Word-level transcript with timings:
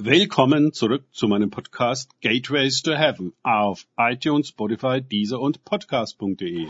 Willkommen 0.00 0.72
zurück 0.72 1.08
zu 1.10 1.26
meinem 1.26 1.50
Podcast 1.50 2.12
Gateways 2.20 2.82
to 2.82 2.92
Heaven 2.92 3.32
auf 3.42 3.84
iTunes, 3.96 4.46
Spotify, 4.46 5.02
Deezer 5.02 5.40
und 5.40 5.64
Podcast.de. 5.64 6.68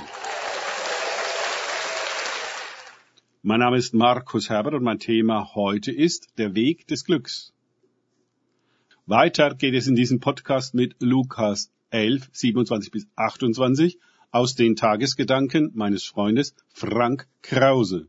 Mein 3.42 3.60
Name 3.60 3.76
ist 3.76 3.92
Markus 3.92 4.48
Herbert 4.48 4.72
und 4.72 4.82
mein 4.82 4.98
Thema 4.98 5.54
heute 5.54 5.92
ist 5.92 6.38
der 6.38 6.54
Weg 6.54 6.86
des 6.86 7.04
Glücks. 7.04 7.52
Weiter 9.04 9.54
geht 9.54 9.74
es 9.74 9.86
in 9.86 9.94
diesem 9.94 10.20
Podcast 10.20 10.72
mit 10.72 10.96
Lukas 11.00 11.70
11, 11.90 12.30
27 12.32 12.90
bis 12.90 13.06
28 13.14 13.98
aus 14.30 14.54
den 14.54 14.74
Tagesgedanken 14.74 15.72
meines 15.74 16.06
Freundes 16.06 16.54
Frank 16.72 17.28
Krause. 17.42 18.08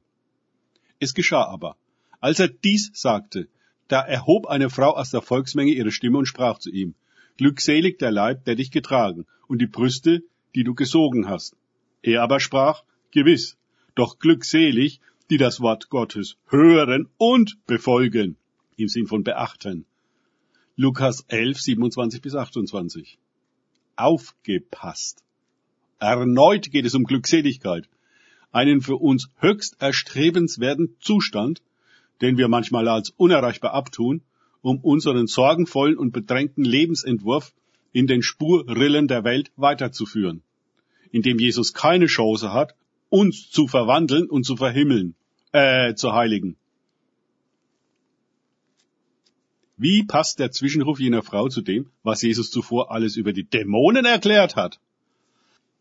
Es 0.98 1.14
geschah 1.14 1.44
aber, 1.44 1.76
als 2.22 2.40
er 2.40 2.48
dies 2.48 2.92
sagte, 2.94 3.50
da 3.90 4.02
erhob 4.02 4.48
eine 4.48 4.70
Frau 4.70 4.96
aus 4.96 5.10
der 5.10 5.22
Volksmenge 5.22 5.72
ihre 5.72 5.92
Stimme 5.92 6.20
und 6.20 6.28
sprach 6.28 6.60
zu 6.60 6.70
ihm, 6.70 6.96
Glückselig 7.38 7.98
der 8.00 8.12
Leib, 8.12 8.46
der 8.46 8.56
dich 8.56 8.72
getragen, 8.72 9.26
und 9.48 9.62
die 9.62 9.68
Brüste, 9.68 10.24
die 10.56 10.64
du 10.64 10.76
gesogen 10.76 11.28
hast. 11.28 11.56
Er 12.02 12.22
aber 12.22 12.40
sprach, 12.40 12.84
Gewiss, 13.12 13.58
doch 13.96 14.20
glückselig, 14.20 15.00
die 15.30 15.38
das 15.38 15.60
Wort 15.60 15.90
Gottes 15.90 16.38
hören 16.48 17.10
und 17.18 17.58
befolgen, 17.66 18.38
im 18.78 18.88
Sinn 18.88 19.08
von 19.08 19.24
beachten. 19.24 19.86
Lukas 20.76 21.26
11, 21.28 21.60
27 21.60 22.22
bis 22.22 22.36
28. 22.36 23.18
Aufgepasst. 23.96 25.24
Erneut 26.00 26.72
geht 26.72 26.86
es 26.86 26.96
um 26.96 27.04
Glückseligkeit, 27.04 27.90
einen 28.52 28.82
für 28.82 28.96
uns 28.96 29.30
höchst 29.40 29.82
erstrebenswerten 29.82 30.96
Zustand, 31.00 31.62
den 32.22 32.38
wir 32.38 32.48
manchmal 32.48 32.88
als 32.88 33.10
unerreichbar 33.12 33.74
abtun, 33.74 34.22
um 34.62 34.80
unseren 34.80 35.28
sorgenvollen 35.28 35.98
und 35.98 36.12
bedrängten 36.12 36.66
Lebensentwurf 36.66 37.54
in 37.92 38.08
den 38.08 38.22
Spurrillen 38.22 39.08
der 39.08 39.24
Welt 39.24 39.52
weiterzuführen, 39.56 40.44
in 41.12 41.22
dem 41.22 41.40
Jesus 41.40 41.74
keine 41.74 42.08
Chance 42.08 42.54
hat, 42.54 42.76
uns 43.10 43.50
zu 43.50 43.68
verwandeln 43.68 44.30
und 44.30 44.44
zu 44.44 44.56
verhimmeln, 44.56 45.16
äh, 45.52 45.96
zu 45.96 46.14
heiligen. 46.14 46.56
Wie 49.78 50.04
passt 50.04 50.40
der 50.40 50.52
Zwischenruf 50.52 51.00
jener 51.00 51.24
Frau 51.24 51.48
zu 51.48 51.62
dem, 51.62 51.90
was 52.04 52.22
Jesus 52.22 52.52
zuvor 52.52 52.92
alles 52.92 53.16
über 53.16 53.32
die 53.32 53.46
Dämonen 53.46 54.04
erklärt 54.04 54.58
hat? 54.58 54.80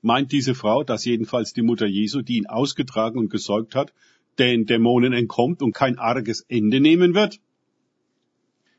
Meint 0.03 0.31
diese 0.31 0.55
Frau, 0.55 0.85
dass 0.85 1.05
jedenfalls 1.05 1.53
die 1.53 1.63
Mutter 1.63 1.87
Jesu, 1.87 2.23
die 2.23 2.37
ihn 2.37 2.47
ausgetragen 2.47 3.19
und 3.19 3.29
gesäugt 3.29 3.75
hat, 3.75 3.93
den 4.39 4.67
Dämonen 4.67 5.13
entkommt 5.13 5.63
und 5.63 5.73
kein 5.73 5.99
arges 5.99 6.45
Ende 6.49 6.81
nehmen 6.81 7.15
wird? 7.15 7.41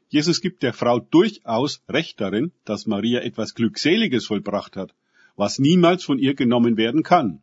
Jesus 0.09 0.41
gibt 0.41 0.63
der 0.63 0.73
Frau 0.73 0.99
durchaus 0.99 1.83
recht 1.87 2.19
darin, 2.19 2.51
dass 2.65 2.87
Maria 2.87 3.21
etwas 3.21 3.53
Glückseliges 3.53 4.25
vollbracht 4.25 4.75
hat, 4.75 4.95
was 5.35 5.59
niemals 5.59 6.03
von 6.03 6.17
ihr 6.17 6.33
genommen 6.33 6.77
werden 6.77 7.03
kann. 7.03 7.41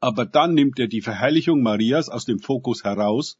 Aber 0.00 0.26
dann 0.26 0.54
nimmt 0.54 0.78
er 0.78 0.88
die 0.88 1.00
Verherrlichung 1.00 1.62
Marias 1.62 2.08
aus 2.08 2.24
dem 2.24 2.40
Fokus 2.40 2.82
heraus, 2.84 3.38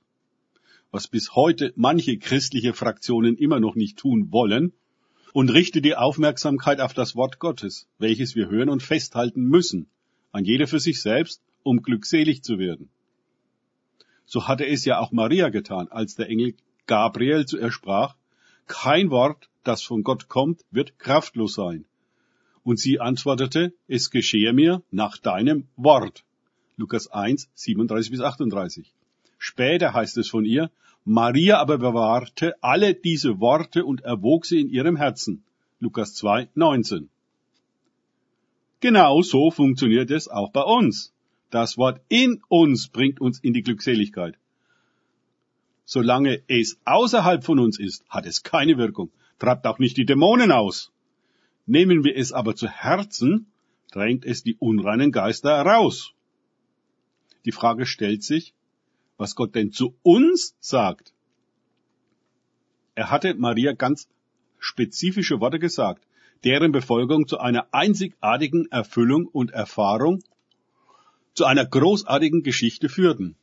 was 0.92 1.08
bis 1.08 1.34
heute 1.34 1.72
manche 1.74 2.18
christliche 2.18 2.72
Fraktionen 2.72 3.36
immer 3.36 3.58
noch 3.58 3.74
nicht 3.74 3.98
tun 3.98 4.30
wollen, 4.30 4.72
und 5.32 5.52
richtet 5.52 5.84
die 5.84 5.96
Aufmerksamkeit 5.96 6.80
auf 6.80 6.94
das 6.94 7.16
Wort 7.16 7.40
Gottes, 7.40 7.88
welches 7.98 8.36
wir 8.36 8.48
hören 8.48 8.68
und 8.68 8.84
festhalten 8.84 9.42
müssen, 9.42 9.88
an 10.30 10.44
jeder 10.44 10.68
für 10.68 10.78
sich 10.78 11.02
selbst 11.02 11.42
um 11.64 11.82
glückselig 11.82 12.44
zu 12.44 12.60
werden. 12.60 12.88
So 14.24 14.46
hatte 14.46 14.66
es 14.66 14.84
ja 14.84 15.00
auch 15.00 15.10
Maria 15.10 15.48
getan, 15.48 15.88
als 15.88 16.14
der 16.14 16.28
Engel 16.28 16.54
Gabriel 16.86 17.46
zu 17.46 17.58
ihr 17.58 17.72
sprach, 17.72 18.14
kein 18.66 19.10
Wort, 19.10 19.48
das 19.64 19.82
von 19.82 20.02
Gott 20.02 20.28
kommt, 20.28 20.64
wird 20.70 20.98
kraftlos 20.98 21.54
sein. 21.54 21.84
Und 22.62 22.78
sie 22.78 23.00
antwortete, 23.00 23.74
es 23.88 24.10
geschehe 24.10 24.52
mir 24.52 24.82
nach 24.90 25.18
deinem 25.18 25.66
Wort. 25.76 26.24
Lukas 26.76 27.08
1, 27.08 27.48
37 27.54 28.10
bis 28.10 28.20
38. 28.20 28.92
Später 29.38 29.92
heißt 29.92 30.16
es 30.16 30.28
von 30.28 30.44
ihr, 30.44 30.70
Maria 31.04 31.58
aber 31.58 31.76
bewahrte 31.78 32.54
alle 32.62 32.94
diese 32.94 33.38
Worte 33.38 33.84
und 33.84 34.00
erwog 34.00 34.46
sie 34.46 34.60
in 34.60 34.70
ihrem 34.70 34.96
Herzen. 34.96 35.44
Lukas 35.78 36.14
2, 36.14 36.48
19. 36.54 37.10
Genau 38.80 39.22
so 39.22 39.50
funktioniert 39.50 40.10
es 40.10 40.28
auch 40.28 40.50
bei 40.50 40.62
uns. 40.62 41.13
Das 41.50 41.76
Wort 41.78 42.00
in 42.08 42.42
uns 42.48 42.88
bringt 42.88 43.20
uns 43.20 43.38
in 43.38 43.52
die 43.52 43.62
Glückseligkeit. 43.62 44.38
Solange 45.84 46.42
es 46.48 46.78
außerhalb 46.84 47.44
von 47.44 47.58
uns 47.58 47.78
ist, 47.78 48.04
hat 48.08 48.26
es 48.26 48.42
keine 48.42 48.78
Wirkung, 48.78 49.10
treibt 49.38 49.66
auch 49.66 49.78
nicht 49.78 49.96
die 49.96 50.06
Dämonen 50.06 50.50
aus. 50.50 50.92
Nehmen 51.66 52.04
wir 52.04 52.16
es 52.16 52.32
aber 52.32 52.56
zu 52.56 52.68
Herzen, 52.68 53.46
drängt 53.92 54.24
es 54.24 54.42
die 54.42 54.56
unreinen 54.56 55.12
Geister 55.12 55.60
raus. 55.60 56.12
Die 57.44 57.52
Frage 57.52 57.86
stellt 57.86 58.22
sich, 58.22 58.54
was 59.16 59.36
Gott 59.36 59.54
denn 59.54 59.72
zu 59.72 59.94
uns 60.02 60.56
sagt. 60.60 61.12
Er 62.94 63.10
hatte 63.10 63.34
Maria 63.34 63.72
ganz 63.72 64.08
spezifische 64.58 65.40
Worte 65.40 65.58
gesagt, 65.58 66.06
deren 66.44 66.72
Befolgung 66.72 67.26
zu 67.26 67.38
einer 67.38 67.68
einzigartigen 67.72 68.66
Erfüllung 68.70 69.26
und 69.26 69.50
Erfahrung 69.50 70.22
zu 71.34 71.44
einer 71.44 71.66
großartigen 71.66 72.42
Geschichte 72.42 72.88
führten. 72.88 73.36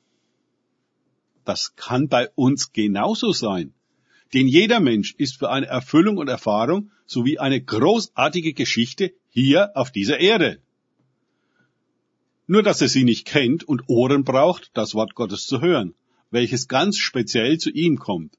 Das 1.46 1.76
kann 1.76 2.08
bei 2.08 2.30
uns 2.36 2.72
genauso 2.72 3.32
sein. 3.32 3.74
Denn 4.34 4.48
jeder 4.48 4.80
Mensch 4.80 5.14
ist 5.18 5.38
für 5.38 5.50
eine 5.50 5.66
Erfüllung 5.66 6.18
und 6.18 6.30
Erfahrung 6.30 6.92
sowie 7.06 7.40
eine 7.40 7.62
großartige 7.62 8.54
Geschichte 8.54 9.14
hier 9.30 9.72
auf 9.76 9.92
dieser 9.92 10.20
Erde. 10.20 10.62
Nur 12.48 12.64
dass 12.64 12.82
er 12.82 12.88
sie 12.88 13.04
nicht 13.04 13.26
kennt 13.26 13.64
und 13.64 13.88
Ohren 13.88 14.24
braucht, 14.24 14.72
das 14.74 14.94
Wort 14.94 15.16
Gottes 15.16 15.48
zu 15.48 15.62
hören, 15.62 15.94
welches 16.32 16.68
ganz 16.68 16.98
speziell 16.98 17.58
zu 17.58 17.70
ihm 17.70 17.98
kommt. 17.98 18.38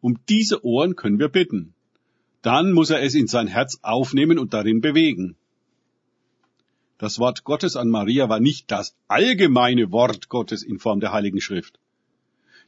Um 0.00 0.18
diese 0.28 0.64
Ohren 0.64 0.96
können 0.96 1.18
wir 1.18 1.28
bitten. 1.28 1.74
Dann 2.42 2.72
muss 2.72 2.90
er 2.90 3.02
es 3.02 3.14
in 3.14 3.26
sein 3.26 3.48
Herz 3.48 3.78
aufnehmen 3.82 4.38
und 4.38 4.54
darin 4.54 4.80
bewegen. 4.80 5.36
Das 6.98 7.20
Wort 7.20 7.44
Gottes 7.44 7.76
an 7.76 7.90
Maria 7.90 8.28
war 8.28 8.40
nicht 8.40 8.72
das 8.72 8.96
allgemeine 9.06 9.92
Wort 9.92 10.28
Gottes 10.28 10.64
in 10.64 10.80
Form 10.80 10.98
der 10.98 11.12
Heiligen 11.12 11.40
Schrift. 11.40 11.78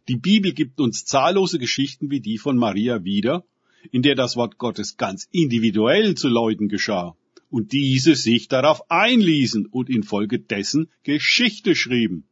Die 0.07 0.17
Bibel 0.17 0.53
gibt 0.53 0.79
uns 0.79 1.05
zahllose 1.05 1.59
Geschichten 1.59 2.11
wie 2.13 2.21
die 2.21 2.39
von 2.39 2.57
Maria 2.57 3.03
wieder, 3.03 3.45
in 3.91 4.03
der 4.03 4.15
das 4.15 4.37
Wort 4.37 4.57
Gottes 4.57 4.97
ganz 4.97 5.29
individuell 5.33 6.15
zu 6.15 6.29
Leuten 6.29 6.69
geschah 6.69 7.17
und 7.51 7.73
diese 7.73 8.15
sich 8.15 8.47
darauf 8.47 8.89
einließen 8.89 9.67
und 9.67 9.91
infolgedessen 9.91 10.89
Geschichte 11.03 11.75
schrieben. 11.75 12.25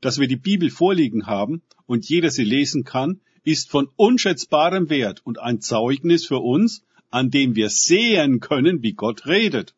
Dass 0.00 0.20
wir 0.20 0.28
die 0.28 0.36
Bibel 0.36 0.70
vorliegen 0.70 1.26
haben 1.26 1.62
und 1.86 2.08
jeder 2.08 2.30
sie 2.30 2.44
lesen 2.44 2.84
kann, 2.84 3.20
ist 3.42 3.68
von 3.68 3.88
unschätzbarem 3.96 4.90
Wert 4.90 5.26
und 5.26 5.40
ein 5.40 5.60
Zeugnis 5.60 6.24
für 6.24 6.38
uns, 6.38 6.84
an 7.10 7.32
dem 7.32 7.56
wir 7.56 7.68
sehen 7.68 8.38
können, 8.38 8.84
wie 8.84 8.92
Gott 8.92 9.26
redet 9.26 9.74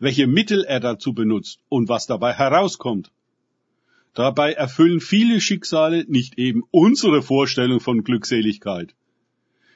welche 0.00 0.26
Mittel 0.26 0.64
er 0.64 0.80
dazu 0.80 1.12
benutzt 1.12 1.60
und 1.68 1.88
was 1.88 2.06
dabei 2.06 2.32
herauskommt. 2.32 3.10
Dabei 4.14 4.52
erfüllen 4.52 5.00
viele 5.00 5.40
Schicksale 5.40 6.04
nicht 6.08 6.38
eben 6.38 6.64
unsere 6.70 7.22
Vorstellung 7.22 7.80
von 7.80 8.02
Glückseligkeit. 8.02 8.94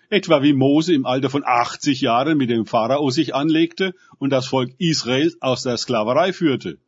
Etwa 0.09 0.43
wie 0.43 0.53
Mose 0.53 0.95
im 0.95 1.07
Alter 1.07 1.31
von 1.31 1.43
80 1.45 2.01
Jahren 2.01 2.37
mit 2.37 2.51
dem 2.51 2.67
Pharao 2.67 3.11
sich 3.11 3.35
anlegte 3.35 3.95
und 4.19 4.31
das 4.31 4.47
Volk 4.47 4.75
Israel 4.79 5.33
aus 5.41 5.63
der 5.63 5.77
Sklaverei 5.77 6.33
führte. 6.33 6.79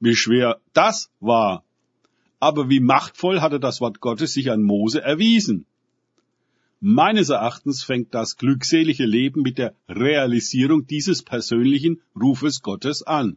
Wie 0.00 0.16
schwer 0.16 0.60
das 0.72 1.10
war. 1.20 1.62
Aber 2.40 2.68
wie 2.68 2.80
machtvoll 2.80 3.40
hatte 3.40 3.60
das 3.60 3.80
Wort 3.80 4.00
Gottes 4.00 4.32
sich 4.32 4.50
an 4.50 4.62
Mose 4.62 5.00
erwiesen. 5.00 5.66
Meines 6.84 7.28
Erachtens 7.28 7.84
fängt 7.84 8.12
das 8.12 8.38
glückselige 8.38 9.06
Leben 9.06 9.42
mit 9.42 9.56
der 9.56 9.76
Realisierung 9.88 10.84
dieses 10.84 11.22
persönlichen 11.22 12.00
Rufes 12.20 12.60
Gottes 12.60 13.04
an. 13.04 13.36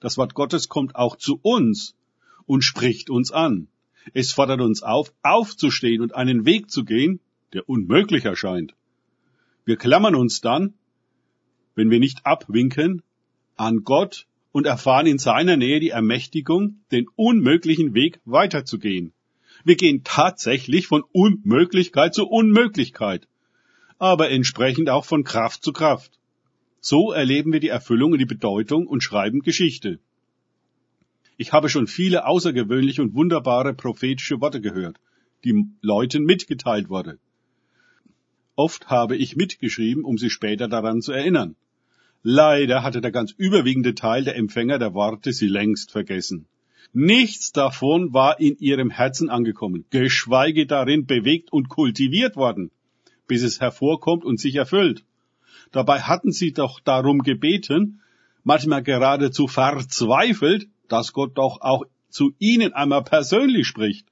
Das 0.00 0.18
Wort 0.18 0.34
Gottes 0.34 0.68
kommt 0.68 0.94
auch 0.94 1.16
zu 1.16 1.40
uns 1.40 1.96
und 2.44 2.62
spricht 2.62 3.08
uns 3.08 3.32
an. 3.32 3.68
Es 4.12 4.32
fordert 4.32 4.60
uns 4.60 4.82
auf, 4.82 5.14
aufzustehen 5.22 6.02
und 6.02 6.14
einen 6.14 6.44
Weg 6.44 6.70
zu 6.70 6.84
gehen, 6.84 7.20
der 7.54 7.66
unmöglich 7.66 8.26
erscheint. 8.26 8.74
Wir 9.64 9.78
klammern 9.78 10.14
uns 10.14 10.42
dann, 10.42 10.74
wenn 11.76 11.90
wir 11.90 11.98
nicht 11.98 12.26
abwinken, 12.26 13.00
an 13.56 13.84
Gott 13.84 14.26
und 14.52 14.66
erfahren 14.66 15.06
in 15.06 15.16
seiner 15.16 15.56
Nähe 15.56 15.80
die 15.80 15.88
Ermächtigung, 15.88 16.80
den 16.92 17.06
unmöglichen 17.16 17.94
Weg 17.94 18.20
weiterzugehen. 18.26 19.14
Wir 19.64 19.76
gehen 19.76 20.02
tatsächlich 20.04 20.86
von 20.86 21.02
Unmöglichkeit 21.12 22.14
zu 22.14 22.26
Unmöglichkeit, 22.26 23.28
aber 23.98 24.30
entsprechend 24.30 24.88
auch 24.88 25.04
von 25.04 25.24
Kraft 25.24 25.62
zu 25.62 25.72
Kraft. 25.72 26.18
So 26.80 27.12
erleben 27.12 27.52
wir 27.52 27.60
die 27.60 27.68
Erfüllung 27.68 28.12
und 28.12 28.18
die 28.18 28.26
Bedeutung 28.26 28.86
und 28.86 29.02
schreiben 29.02 29.40
Geschichte. 29.40 30.00
Ich 31.36 31.52
habe 31.52 31.68
schon 31.68 31.86
viele 31.86 32.26
außergewöhnliche 32.26 33.02
und 33.02 33.14
wunderbare 33.14 33.74
prophetische 33.74 34.40
Worte 34.40 34.60
gehört, 34.60 34.98
die 35.44 35.66
Leuten 35.80 36.24
mitgeteilt 36.24 36.88
wurde. 36.88 37.18
Oft 38.56 38.88
habe 38.88 39.16
ich 39.16 39.36
mitgeschrieben, 39.36 40.04
um 40.04 40.18
sie 40.18 40.30
später 40.30 40.68
daran 40.68 41.00
zu 41.00 41.12
erinnern. 41.12 41.56
Leider 42.22 42.82
hatte 42.82 43.00
der 43.00 43.10
ganz 43.10 43.32
überwiegende 43.32 43.94
Teil 43.94 44.24
der 44.24 44.36
Empfänger 44.36 44.78
der 44.78 44.92
Worte 44.92 45.32
sie 45.32 45.48
längst 45.48 45.92
vergessen. 45.92 46.46
Nichts 46.92 47.52
davon 47.52 48.12
war 48.12 48.40
in 48.40 48.56
ihrem 48.58 48.90
Herzen 48.90 49.30
angekommen, 49.30 49.84
geschweige 49.90 50.66
darin 50.66 51.06
bewegt 51.06 51.52
und 51.52 51.68
kultiviert 51.68 52.36
worden, 52.36 52.70
bis 53.28 53.42
es 53.42 53.60
hervorkommt 53.60 54.24
und 54.24 54.40
sich 54.40 54.56
erfüllt. 54.56 55.04
Dabei 55.70 56.00
hatten 56.00 56.32
sie 56.32 56.52
doch 56.52 56.80
darum 56.80 57.20
gebeten, 57.22 58.00
manchmal 58.42 58.82
geradezu 58.82 59.46
verzweifelt, 59.46 60.68
dass 60.88 61.12
Gott 61.12 61.38
doch 61.38 61.60
auch 61.60 61.84
zu 62.08 62.34
ihnen 62.38 62.72
einmal 62.72 63.04
persönlich 63.04 63.66
spricht. 63.66 64.06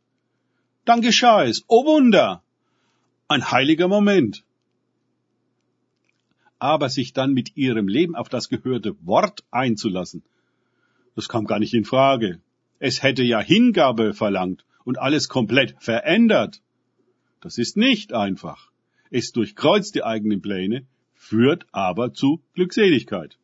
Dann 0.85 1.01
geschah 1.01 1.45
es. 1.45 1.65
Oh 1.67 1.85
Wunder! 1.85 2.43
Ein 3.27 3.51
heiliger 3.51 3.89
Moment. 3.89 4.45
Aber 6.61 6.89
sich 6.89 7.13
dann 7.13 7.35
mit 7.35 7.57
ihrem 7.57 7.89
Leben 7.89 8.15
auf 8.15 8.29
das 8.29 8.49
gehörte 8.49 8.95
Wort 9.05 9.45
einzulassen, 9.51 10.23
das 11.15 11.29
kam 11.29 11.47
gar 11.47 11.59
nicht 11.59 11.75
in 11.75 11.85
Frage. 11.85 12.41
Es 12.79 13.03
hätte 13.03 13.23
ja 13.23 13.41
Hingabe 13.41 14.15
verlangt 14.15 14.65
und 14.85 14.99
alles 14.99 15.29
komplett 15.29 15.75
verändert. 15.81 16.63
Das 17.41 17.59
ist 17.59 17.77
nicht 17.77 18.13
einfach. 18.13 18.71
Es 19.11 19.33
durchkreuzt 19.33 19.95
die 19.95 20.05
eigenen 20.05 20.41
Pläne, 20.41 20.87
führt 21.15 21.67
aber 21.73 22.13
zu 22.13 22.43
Glückseligkeit. 22.55 23.39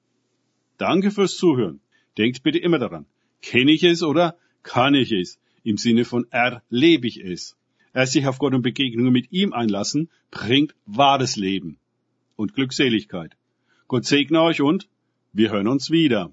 Danke 0.79 1.11
fürs 1.11 1.37
Zuhören. 1.37 1.81
Denkt 2.19 2.43
bitte 2.43 2.59
immer 2.59 2.79
daran. 2.79 3.07
Kenne 3.43 3.73
ich 3.73 3.83
es 3.83 4.03
oder 4.03 4.37
kann 4.63 4.95
ich 4.95 5.13
es? 5.13 5.39
Im 5.63 5.77
Sinne 5.77 6.05
von 6.05 6.27
erlebe 6.31 7.07
ich 7.07 7.21
es. 7.21 7.57
Erst 7.93 8.13
sich 8.13 8.27
auf 8.27 8.39
Gott 8.39 8.55
und 8.55 8.63
Begegnungen 8.63 9.13
mit 9.13 9.33
ihm 9.33 9.53
einlassen, 9.53 10.11
bringt 10.31 10.75
wahres 10.87 11.37
Leben 11.37 11.79
und 12.37 12.55
Glückseligkeit. 12.55 13.37
Gott 13.87 14.05
segne 14.05 14.43
euch 14.43 14.61
und 14.61 14.89
wir 15.33 15.51
hören 15.51 15.69
uns 15.69 15.91
wieder. 15.91 16.33